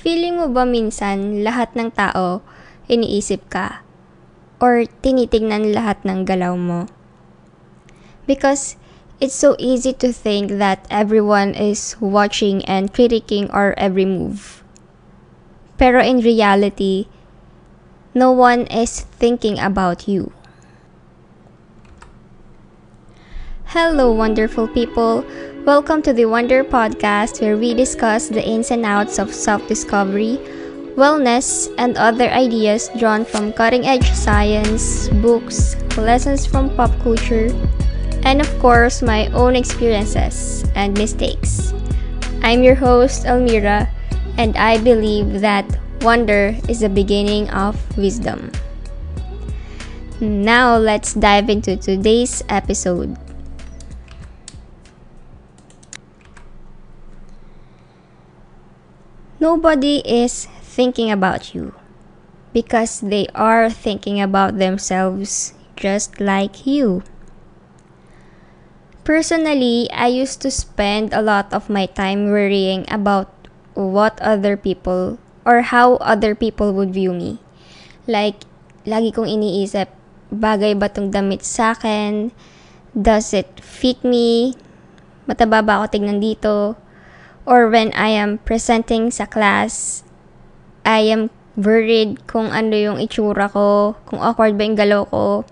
[0.00, 2.40] Feeling mo ba minsan lahat ng tao
[2.88, 3.84] iniisip ka?
[4.56, 6.88] Or tinitingnan lahat ng galaw mo?
[8.24, 8.80] Because
[9.20, 14.64] it's so easy to think that everyone is watching and critiquing our every move.
[15.76, 17.04] Pero in reality,
[18.16, 20.32] no one is thinking about you.
[23.70, 25.22] Hello, wonderful people.
[25.62, 30.42] Welcome to the Wonder Podcast, where we discuss the ins and outs of self discovery,
[30.98, 37.46] wellness, and other ideas drawn from cutting edge science, books, lessons from pop culture,
[38.26, 41.70] and of course, my own experiences and mistakes.
[42.42, 43.86] I'm your host, Elmira,
[44.34, 45.62] and I believe that
[46.02, 48.50] wonder is the beginning of wisdom.
[50.18, 53.14] Now, let's dive into today's episode.
[59.40, 61.72] Nobody is thinking about you
[62.52, 67.00] because they are thinking about themselves just like you.
[69.00, 73.32] Personally, I used to spend a lot of my time worrying about
[73.72, 75.16] what other people
[75.48, 77.40] or how other people would view me.
[78.04, 78.44] Like,
[78.84, 79.88] lagi kong iniisip,
[80.28, 82.28] bagay ba tong damit sa akin?
[82.92, 84.52] Does it fit me?
[85.24, 86.76] Mataba ba ako tignan dito?
[87.50, 90.06] Or when I am presenting sa class,
[90.86, 95.42] I am worried kung ano yung itsura ko, kung awkward ba yung galaw ko,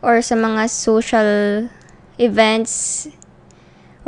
[0.00, 1.30] or sa mga social
[2.16, 3.04] events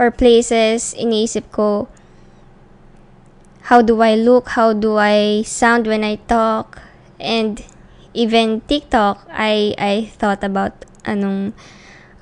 [0.00, 1.84] or places, iniisip ko,
[3.68, 6.80] how do I look, how do I sound when I talk,
[7.20, 7.60] and
[8.16, 11.52] even TikTok, I, I thought about anong,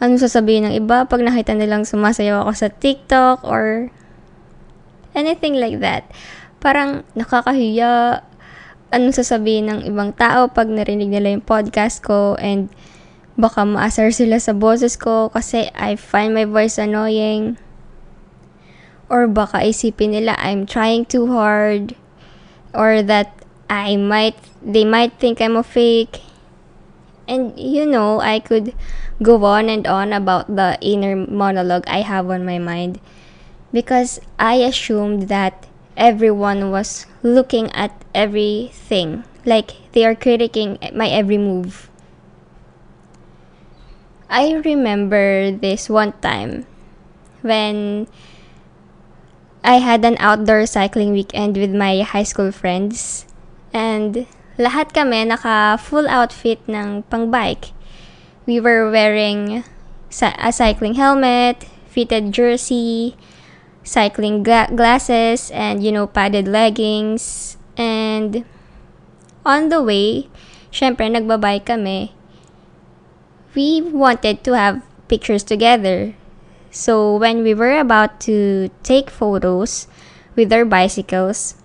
[0.02, 1.06] anong sasabihin ng iba.
[1.06, 3.94] Pag nakita nilang sumasayaw ako sa TikTok or
[5.14, 6.06] Anything like that.
[6.62, 8.22] Parang nakakahiya.
[8.90, 12.70] Anong sasabihin ng ibang tao pag narinig nila yung podcast ko and
[13.38, 17.54] baka maasar sila sa boses ko kasi I find my voice annoying.
[19.10, 21.94] Or baka isipin nila I'm trying too hard.
[22.74, 23.34] Or that
[23.66, 26.22] I might, they might think I'm a fake.
[27.30, 28.74] And you know, I could
[29.22, 32.98] go on and on about the inner monologue I have on my mind
[33.72, 35.66] because I assumed that
[35.96, 41.90] everyone was looking at everything, like they are critiquing my every move.
[44.30, 46.66] I remember this one time
[47.42, 48.06] when
[49.64, 53.26] I had an outdoor cycling weekend with my high school friends
[53.74, 54.26] and
[54.56, 57.74] lahat kami naka full outfit ng pang-bike.
[58.46, 59.64] We were wearing
[60.10, 63.18] a cycling helmet, fitted jersey,
[63.82, 68.44] cycling gla- glasses and you know padded leggings and
[69.44, 70.28] on the way
[70.70, 72.12] syempre nagbabay kami
[73.54, 76.14] we wanted to have pictures together
[76.70, 79.88] so when we were about to take photos
[80.36, 81.58] with our bicycles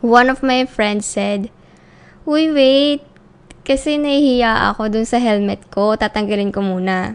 [0.00, 1.50] one of my friends said
[2.26, 3.06] Uy, wait.
[3.62, 5.94] Kasi nahihiya ako dun sa helmet ko.
[5.94, 7.14] Tatanggalin ko muna.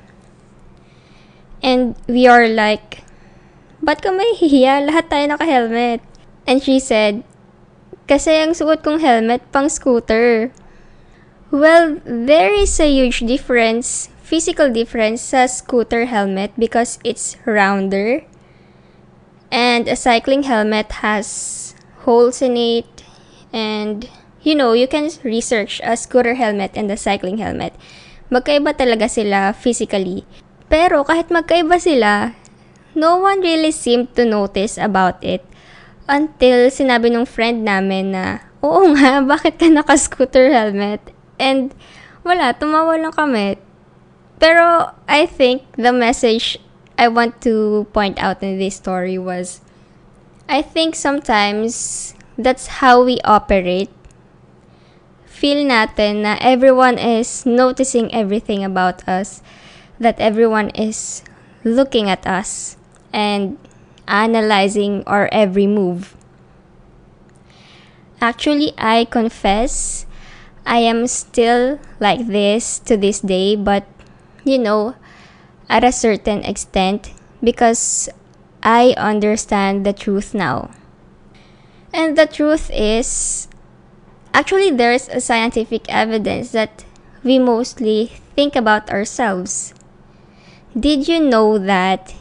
[1.60, 3.04] And we are like,
[3.82, 4.86] ba't ka mahihiya?
[4.88, 6.02] Lahat tayo naka-helmet.
[6.46, 7.26] And she said,
[8.10, 10.50] kasi ang suot kong helmet pang scooter.
[11.52, 18.24] Well, there is a huge difference, physical difference sa scooter helmet because it's rounder.
[19.52, 21.76] And a cycling helmet has
[22.08, 22.88] holes in it.
[23.52, 24.08] And,
[24.42, 27.76] you know, you can research a scooter helmet and a cycling helmet.
[28.32, 30.24] Magkaiba talaga sila physically.
[30.72, 32.32] Pero kahit magkaiba sila,
[32.96, 35.44] no one really seemed to notice about it
[36.12, 41.00] until sinabi ng friend namin na, oo nga, bakit ka naka-scooter helmet?
[41.40, 41.72] And
[42.28, 43.56] wala, tumawa lang kami.
[44.42, 46.58] Pero I think the message
[46.98, 49.62] I want to point out in this story was,
[50.50, 53.90] I think sometimes that's how we operate.
[55.26, 59.42] Feel natin na everyone is noticing everything about us,
[59.98, 61.24] that everyone is
[61.64, 62.81] looking at us
[63.14, 63.58] and
[64.08, 66.16] analyzing our every move.
[68.22, 70.06] Actually, I confess
[70.66, 73.86] I am still like this to this day, but
[74.44, 74.96] you know,
[75.70, 77.14] at a certain extent,
[77.44, 78.10] because
[78.62, 80.70] I understand the truth now.
[81.94, 83.48] And the truth is,
[84.34, 86.86] actually, there's a scientific evidence that
[87.24, 89.74] we mostly think about ourselves.
[90.78, 92.14] Did you know that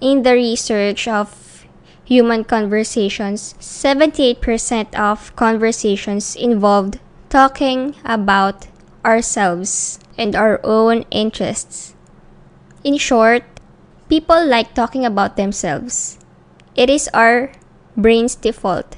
[0.00, 1.66] in the research of
[2.04, 8.66] human conversations, 78% of conversations involved talking about
[9.04, 11.94] ourselves and our own interests.
[12.84, 13.42] In short,
[14.08, 16.18] people like talking about themselves.
[16.76, 17.50] It is our
[17.96, 18.96] brain's default.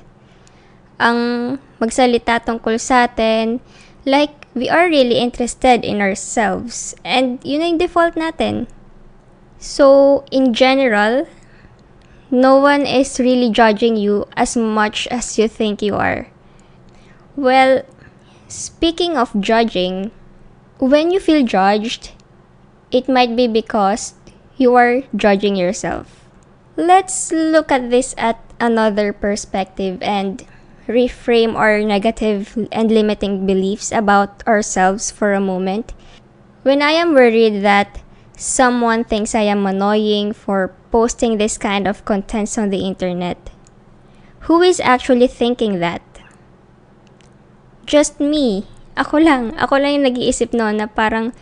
[1.00, 3.60] Ang magsalita tungkol sa atin,
[4.04, 6.94] like we are really interested in ourselves.
[7.06, 8.66] And yun yung default natin.
[9.58, 11.26] So, in general,
[12.30, 16.28] no one is really judging you as much as you think you are.
[17.34, 17.82] Well,
[18.46, 20.12] speaking of judging,
[20.78, 22.12] when you feel judged,
[22.92, 24.14] it might be because
[24.56, 26.24] you are judging yourself.
[26.76, 30.46] Let's look at this at another perspective and
[30.86, 35.92] reframe our negative and limiting beliefs about ourselves for a moment.
[36.62, 38.00] When I am worried that
[38.38, 43.36] someone thinks I am annoying for posting this kind of contents on the internet,
[44.46, 46.00] who is actually thinking that?
[47.84, 48.64] Just me.
[48.94, 49.58] Ako lang.
[49.58, 51.34] Ako lang yung nag-iisip noon na parang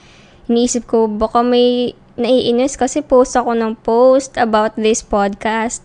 [0.49, 5.85] iniisip ko baka may naiinis kasi post ako ng post about this podcast.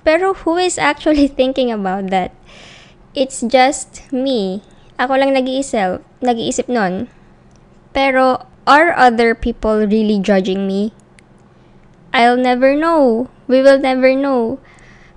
[0.00, 2.32] Pero who is actually thinking about that?
[3.12, 4.64] It's just me.
[4.96, 7.12] Ako lang nag-iisip, nag-iisip nun.
[7.92, 10.92] Pero are other people really judging me?
[12.12, 13.30] I'll never know.
[13.46, 14.58] We will never know.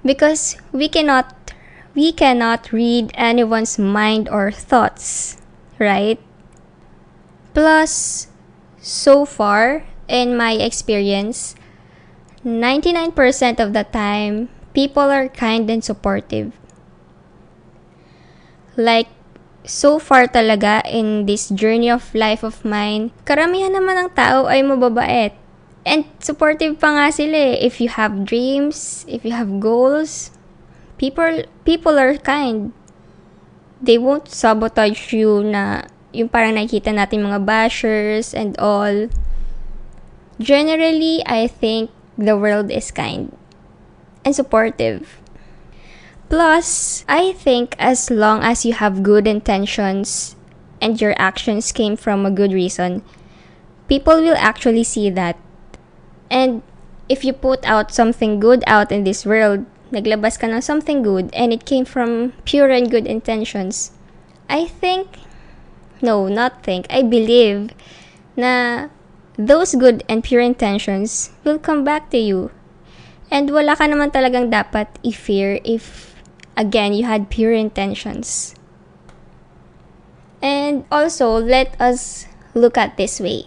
[0.04, 1.34] Because we cannot
[1.96, 5.38] we cannot read anyone's mind or thoughts,
[5.78, 6.20] right?
[7.54, 8.28] Plus,
[8.82, 11.56] so far, in my experience,
[12.44, 13.14] 99%
[13.62, 16.52] of the time, people are kind and supportive.
[18.76, 19.08] Like,
[19.64, 24.64] so far talaga in this journey of life of mine, karamihan naman ng tao ay
[24.64, 25.36] mababait.
[25.84, 27.60] And supportive pa nga sila eh.
[27.60, 30.32] If you have dreams, if you have goals,
[30.96, 32.72] people people are kind.
[33.84, 39.12] They won't sabotage you na yung parang nakikita natin mga bashers and all.
[40.40, 43.36] Generally, I think the world is kind
[44.24, 45.23] and supportive.
[46.34, 50.34] Plus, I think as long as you have good intentions
[50.82, 53.06] and your actions came from a good reason,
[53.86, 55.38] people will actually see that.
[56.34, 56.66] And
[57.06, 61.30] if you put out something good out in this world, naglabas ka ng something good
[61.38, 63.94] and it came from pure and good intentions,
[64.50, 65.22] I think,
[66.02, 67.78] no, not think, I believe
[68.34, 68.90] na
[69.38, 72.50] those good and pure intentions will come back to you.
[73.30, 76.13] And wala ka naman talagang dapat i-fear if,
[76.56, 78.56] again, you had pure intentions.
[80.42, 83.46] And also, let us look at this way.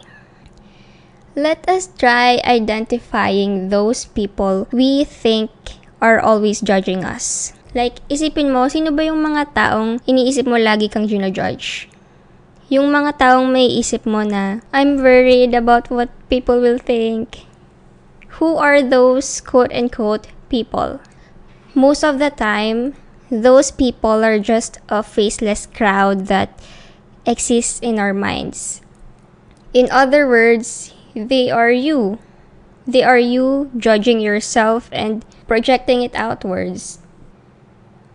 [1.36, 5.50] Let us try identifying those people we think
[6.00, 7.52] are always judging us.
[7.76, 11.92] Like, isipin mo, sino ba yung mga taong iniisip mo lagi kang judge?
[12.72, 17.44] Yung mga taong may isip mo na, I'm worried about what people will think.
[18.40, 21.04] Who are those quote-unquote people?
[21.76, 22.96] Most of the time,
[23.28, 26.56] those people are just a faceless crowd that
[27.28, 28.80] exists in our minds.
[29.74, 32.18] In other words, they are you.
[32.86, 36.98] They are you judging yourself and projecting it outwards.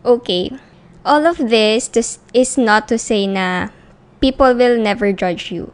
[0.04, 0.58] Okay,
[1.06, 1.86] all of this
[2.34, 3.70] is not to say na
[4.22, 5.70] people will never judge you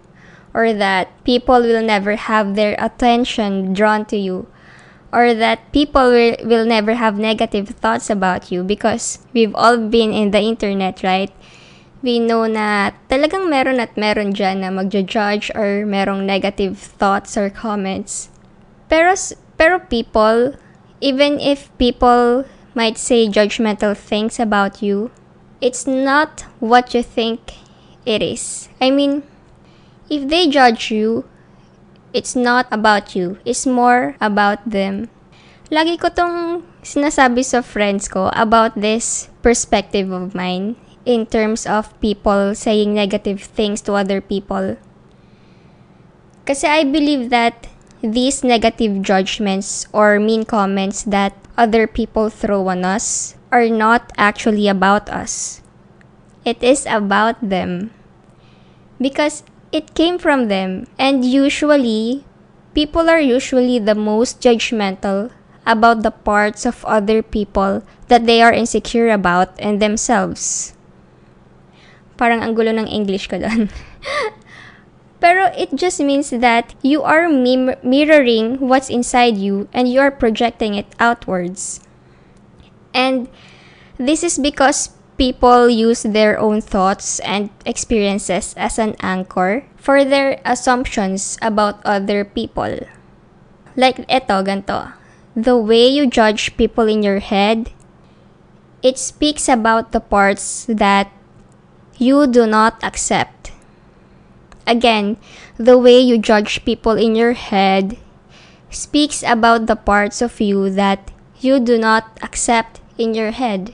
[0.53, 4.51] or that people will never have their attention drawn to you
[5.11, 10.11] or that people will, will never have negative thoughts about you because we've all been
[10.11, 11.31] in the internet, right?
[12.03, 17.49] We know na talagang meron at meron dyan na magja-judge or merong negative thoughts or
[17.49, 18.29] comments.
[18.89, 19.15] Pero,
[19.57, 20.53] pero people,
[21.01, 22.45] even if people
[22.75, 25.09] might say judgmental things about you,
[25.59, 27.57] it's not what you think
[28.05, 28.69] it is.
[28.79, 29.23] I mean,
[30.09, 31.25] if they judge you,
[32.13, 33.39] it's not about you.
[33.45, 35.09] It's more about them.
[35.67, 41.91] Lagi ko tong sinasabi sa friends ko about this perspective of mine in terms of
[41.99, 44.79] people saying negative things to other people.
[46.47, 47.67] Kasi I believe that
[47.99, 54.67] these negative judgments or mean comments that other people throw on us are not actually
[54.67, 55.59] about us.
[56.45, 57.91] It is about them.
[59.01, 59.43] Because
[59.77, 62.25] it came from them, and usually,
[62.73, 65.29] people are usually the most judgmental
[65.69, 70.73] about the parts of other people that they are insecure about and themselves.
[72.17, 73.69] Parang ang gulo ng English ko doon.
[75.21, 80.73] Pero it just means that you are mirroring what's inside you and you are projecting
[80.73, 81.81] it outwards.
[82.93, 83.29] And
[83.97, 90.39] this is because people use their own thoughts and experiences as an anchor for their
[90.45, 92.79] assumptions about other people.
[93.75, 94.93] Like eto, ganto.
[95.35, 97.71] The way you judge people in your head,
[98.81, 101.11] it speaks about the parts that
[101.97, 103.51] you do not accept.
[104.65, 105.17] Again,
[105.57, 107.97] the way you judge people in your head
[108.69, 113.73] speaks about the parts of you that you do not accept in your head.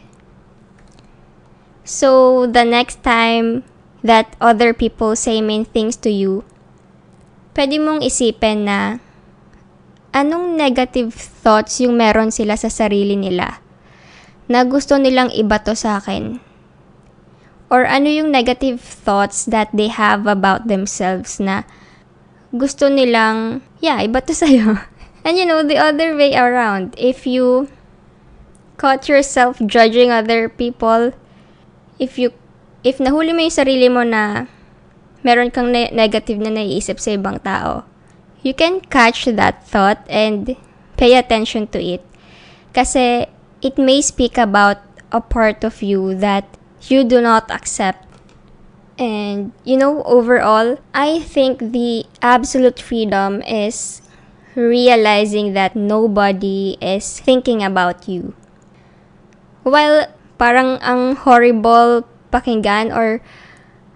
[1.84, 3.68] So, the next time
[4.04, 6.48] that other people say mean things to you,
[7.56, 9.04] pwede mong isipin na
[10.16, 13.60] anong negative thoughts yung meron sila sa sarili nila
[14.48, 16.40] na gusto nilang ibato sa akin.
[17.74, 21.66] Or ano yung negative thoughts that they have about themselves na
[22.54, 24.78] gusto nilang, yeah, ibato sa'yo.
[25.26, 27.72] And you know, the other way around, if you
[28.78, 31.16] caught yourself judging other people,
[32.00, 32.34] if you
[32.84, 34.46] if nahuli mo yung sarili mo na
[35.24, 37.88] meron kang ne- negative na naiisip sa ibang tao,
[38.44, 40.60] you can catch that thought and
[41.00, 42.04] pay attention to it.
[42.76, 43.32] Kasi
[43.64, 44.84] it may speak about
[45.16, 46.44] a part of you that
[46.92, 48.04] you do not accept.
[49.00, 54.04] And, you know, overall, I think the absolute freedom is
[54.54, 58.36] realizing that nobody is thinking about you.
[59.64, 63.22] While parang ang horrible pakinggan or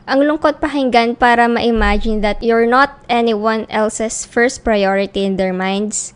[0.08, 6.16] ang lungkot pakinggan para ma-imagine that you're not anyone else's first priority in their minds.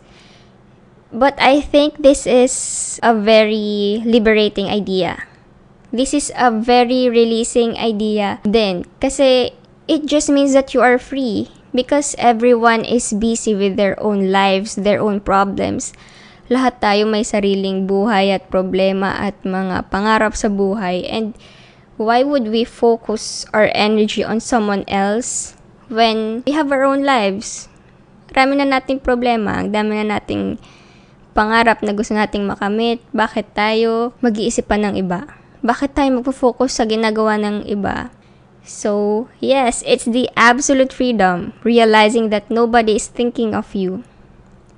[1.12, 5.28] But I think this is a very liberating idea.
[5.92, 8.88] This is a very releasing idea then.
[8.96, 9.52] Kasi
[9.84, 14.72] it just means that you are free because everyone is busy with their own lives,
[14.72, 15.92] their own problems
[16.52, 21.08] lahat tayo may sariling buhay at problema at mga pangarap sa buhay.
[21.08, 21.32] And
[21.96, 25.56] why would we focus our energy on someone else
[25.88, 27.72] when we have our own lives?
[28.32, 30.60] Marami na nating problema, ang dami na nating
[31.32, 33.00] pangarap na gusto nating makamit.
[33.12, 35.28] Bakit tayo mag-iisip pa ng iba?
[35.64, 38.12] Bakit tayo magpo-focus sa ginagawa ng iba?
[38.62, 44.06] So, yes, it's the absolute freedom, realizing that nobody is thinking of you.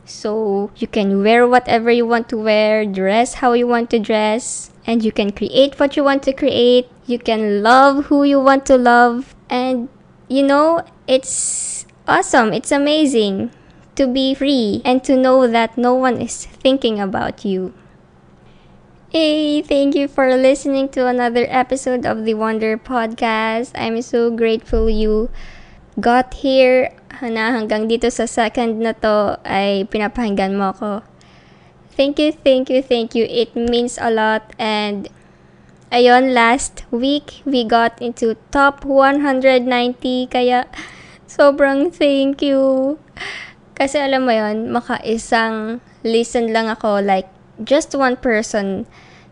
[0.04, 4.70] So you can wear whatever you want to wear, dress how you want to dress,
[4.86, 6.88] and you can create what you want to create.
[7.06, 9.34] You can love who you want to love.
[9.48, 9.88] And
[10.28, 12.52] you know, it's awesome.
[12.52, 13.50] It's amazing
[13.94, 17.72] to be free and to know that no one is thinking about you.
[19.10, 23.70] Hey, thank you for listening to another episode of the Wonder Podcast.
[23.76, 25.30] I'm so grateful you
[26.00, 26.90] got here
[27.22, 31.06] na hanggang dito sa second na to ay pinapahinggan mo ako.
[31.94, 33.22] Thank you, thank you, thank you.
[33.30, 35.06] It means a lot and
[35.94, 39.70] ayun, last week we got into top 190
[40.26, 40.66] kaya
[41.30, 42.98] sobrang thank you.
[43.78, 47.30] Kasi alam mo yon maka-isang listen lang ako like
[47.62, 48.86] just one person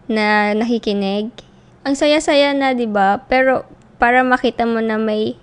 [0.06, 1.30] na nakikinig.
[1.82, 3.26] Ang saya-saya na, 'di ba?
[3.26, 3.66] Pero
[3.98, 5.34] para makita mo na may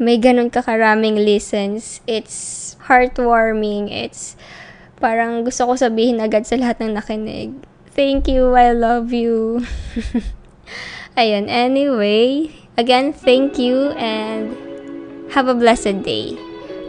[0.00, 2.00] may ganun ka karaming listens.
[2.08, 3.92] It's heartwarming.
[3.92, 4.34] It's
[4.96, 7.52] parang gusto ko sabihin agad sa lahat ng nakinig.
[7.92, 8.56] Thank you.
[8.56, 9.60] I love you.
[11.20, 11.52] Ayun.
[11.52, 12.48] Anyway,
[12.80, 14.56] again, thank you and
[15.36, 16.32] have a blessed day.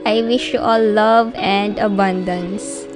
[0.07, 2.90] I wish you all love and abundance.